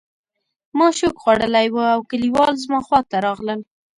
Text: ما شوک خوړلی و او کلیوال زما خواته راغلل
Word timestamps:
ما 0.77 0.87
شوک 0.97 1.15
خوړلی 1.21 1.67
و 1.71 1.77
او 1.93 1.99
کلیوال 2.09 2.53
زما 2.63 2.79
خواته 2.87 3.17
راغلل 3.25 3.59